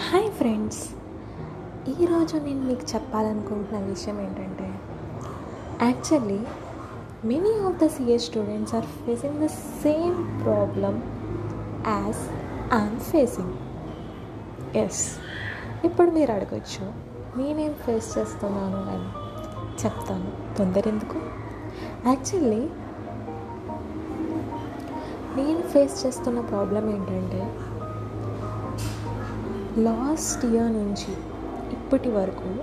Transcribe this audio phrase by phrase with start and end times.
[0.00, 0.88] Hi friends.
[1.88, 4.68] ఈరోజు నేను మీకు చెప్పాలనుకుంటున్న విషయం ఏంటంటే
[5.82, 6.38] actually
[7.24, 11.00] many of the CA students are facing the same problem
[11.88, 12.22] as
[12.74, 13.52] I'm facing
[14.76, 15.18] yes
[15.84, 16.86] ఇప్పుడు మీరు అడగచ్చు
[17.38, 19.10] నేనేం ఫేస్ చేస్తున్నాను అని.
[19.84, 20.56] చెప్తాను.
[20.56, 21.20] తొందర ఎందుకు
[22.08, 22.62] యాక్చువల్లీ
[25.36, 27.71] నేను ఫేస్ చేస్తున్న ప్రాబ్లం ఏంటంటే
[29.78, 31.12] లాస్ట్ ఇయర్ నుంచి
[31.72, 32.56] ఇప్పటి వరకు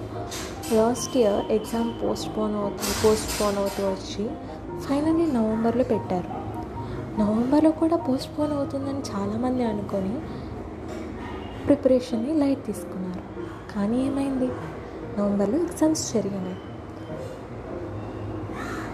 [0.76, 4.30] లాస్ట్ ఇయర్ ఎగ్జామ్ పోస్ట్పోన్ అవుతూ పోస్ట్పోన్ అవుతూ వచ్చి
[4.82, 6.28] ఫైనల్లీ నవంబర్లో పెట్టారు.
[7.20, 10.20] నవంబర్లో కూడా పోస్ట్పోన్ అవుతుందని చాలామంది అనుకొని
[11.66, 13.22] ప్రిపరేషన్ని లైట్ తీసుకున్నారు.
[13.76, 14.48] కానీ ఏమైంది?
[15.20, 16.56] నవంబర్లో ఎగ్జామ్స్ జరిగినాయి.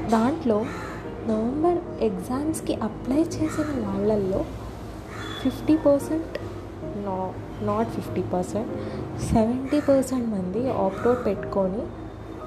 [0.10, 0.66] దాంట్లో
[1.28, 4.46] నవంబర్ ఎగ్జామ్స్కి అప్లై చేసిన వాళ్ళల్లో
[5.44, 6.38] ఫిఫ్టీ పర్సెంట్
[6.84, 7.34] నా
[7.64, 8.72] not fifty percent
[9.22, 11.84] seventy percent మంది ఆప్టౌట్ పెట్టుకొని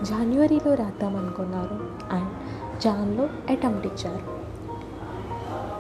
[0.05, 1.79] జనవరిలో రాద్దామనుకున్నారు
[2.15, 2.29] అండ్
[2.81, 4.39] జాన్లో అటెంప్ట్ ఇచ్చారు.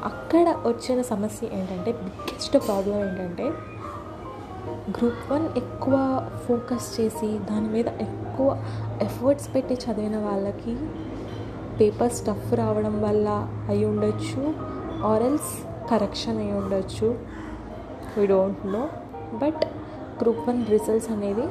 [0.05, 3.51] అక్కడ వచ్చిన సమస్య ఏంటంటే బిగ్గెస్ట్ ప్రాబ్లం ఏంటంటే
[4.89, 8.65] గ్రూప్ వన్ ఎక్కువ ఫోకస్ చేసి దాని మీద ఎక్కువ
[9.03, 10.77] ఎఫర్ట్స్ పెట్టి చదివిన వాళ్ళకి
[11.81, 14.55] పేపర్ స్టఫ్ రావడం వల్ల అయి ఉండొచ్చు
[15.07, 15.53] ఆర్ఎల్స్
[15.91, 17.19] కరెక్షన్ అయి ఉండొచ్చు.
[18.19, 18.89] We don't know
[19.34, 19.65] but
[20.21, 21.47] group one results అనేది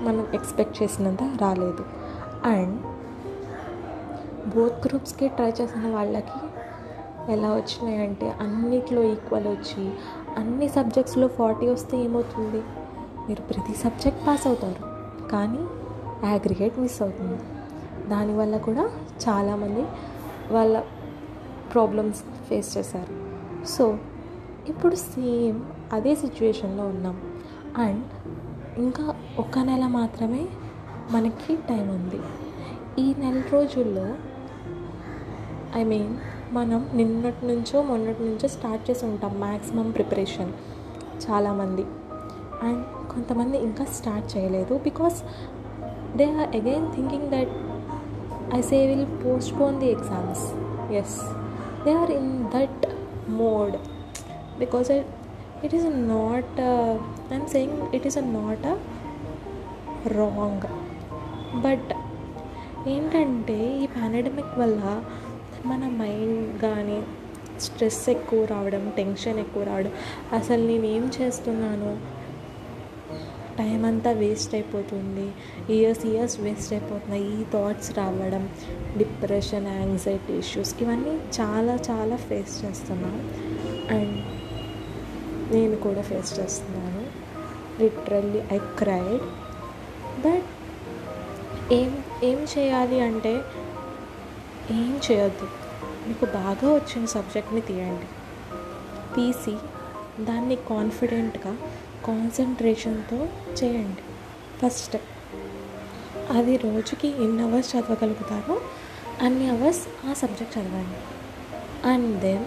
[0.00, 1.84] మనం ఎక్స్పెక్ట్ చేసినంత రాలేదు.
[2.44, 2.80] అండ్
[4.54, 6.38] బోత్ గ్రూప్స్కి ట్రై చేసిన వాళ్ళకి
[7.32, 9.92] ఎలా వచ్చినాయంటే అన్నిట్లో ఈక్వల్ వచ్చి
[10.36, 12.62] అన్ని సబ్జెక్ట్స్లో ఫార్టీ వస్తే ఏమవుతుంది?
[13.28, 14.90] మీరు ప్రతి సబ్జెక్ట్ పాస్ అవుతారు.
[15.28, 15.66] కానీ
[16.26, 17.42] యాగ్రిగేట్ మిస్ అవుతుంది.
[18.10, 18.90] దానివల్ల కూడా
[19.28, 19.86] చాలామంది
[20.54, 20.80] వాళ్ళ
[21.72, 23.30] ప్రాబ్లమ్స్ ఫేస్ చేశారు.
[23.66, 23.98] సో
[24.70, 25.60] ఇప్పుడు సేమ్
[25.92, 27.16] అదే సిచ్యువేషన్లో ఉన్నాం.
[27.78, 28.04] అండ్
[28.78, 30.48] ఇంకా ఒక నెల మాత్రమే
[31.10, 32.20] మనకి టైం ఉంది.
[33.02, 34.06] ఈ నెల రోజుల్లో
[35.76, 36.16] ఐ మీన్
[36.52, 40.52] మనం నిన్నటి నుంచో మొన్నటి నుంచో స్టార్ట్ చేసి ఉంటాం మ్యాక్సిమం ప్రిపరేషన్
[41.30, 41.84] చాలామంది.
[42.62, 45.22] అండ్ కొంతమంది ఇంకా స్టార్ట్ చేయలేదు because
[46.16, 47.52] they are again thinking that
[48.54, 50.44] I say will postpone the exams.
[50.92, 51.18] Yes
[51.84, 52.86] they are in that
[53.30, 53.76] mode.
[54.60, 55.04] Because it,
[55.66, 56.98] it is not uh,
[57.30, 58.76] i'm saying it is a not a
[61.54, 61.92] but
[62.88, 65.04] ఏంటంటే ఈ pandemic వల్ల
[65.66, 67.02] మన mind కానీ
[67.60, 69.92] stress ఎక్కువ రావడం tension ఎక్కువ రావడం
[70.32, 71.98] అసలు నేను ఏం చేస్తున్నాను?
[73.58, 75.32] టైం అంతా వేస్ట్ అయిపోతుంది.
[75.74, 77.40] ఇయర్స్ ఇయర్స్ వేస్ట్ అయిపోతున్నాయి.
[77.40, 78.48] ఈ థాట్స్ రావడం
[78.96, 83.30] డిప్రెషన్ యాంగ్జైటీ ఇష్యూస్ ఇవన్నీ చాలా చాలా ఫేస్ చేస్తున్నాం.
[83.98, 84.39] అండ్
[85.50, 87.06] నేను కూడా ఫేస్ చేస్తున్నాను.
[87.80, 89.22] లిటరల్లీ ఐ క్రైడ్
[90.20, 90.48] బట్
[91.72, 93.42] ఏం ఏం చేయాలి అంటే
[94.70, 95.48] ఏం చేయొద్దు.
[96.08, 98.06] మీకు బాగా వచ్చిన సబ్జెక్ట్ని తీయండి.
[99.16, 99.56] తీసి
[100.24, 101.56] దాన్ని కాన్ఫిడెంట్గా
[102.04, 103.28] కాన్సన్ట్రేషన్తో
[103.62, 104.02] చేయండి.
[104.62, 104.96] ఫస్ట్
[106.30, 108.60] అది రోజుకి ఎన్ని అవర్స్ చదవగలుగుతారో
[109.20, 111.00] అన్ని అవర్స్ ఆ సబ్జెక్ట్ చదవండి.
[111.88, 112.44] అండ్ దెన్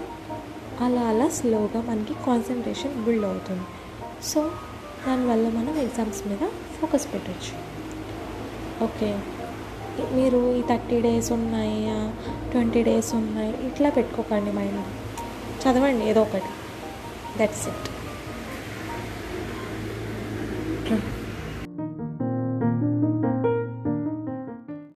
[0.82, 3.66] అలా అలా స్లోగా మనకి కాన్సన్ట్రేషన్ బిల్డ్ అవుతుంది.
[4.24, 4.52] సో
[5.08, 7.54] దానివల్ల మనం ఎగ్జామ్స్ మీద ఫోకస్ పెట్టచ్చు.
[8.84, 9.20] ఓకే
[10.14, 12.14] మీరు ఈ థర్టీ డేస్ ఉన్నాయా?
[12.52, 13.68] ట్వంటీ డేస్ ఉన్నాయి?
[13.68, 14.84] ఇట్లా పెట్టుకోకండి మైండ్
[15.64, 16.52] చదవండి ఏదో ఒకటి.
[17.38, 17.90] That's it